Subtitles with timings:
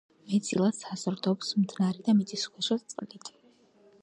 [0.29, 3.35] მეტწილად საზრდოობს მდნარი და მიწისქვეშა წყლით.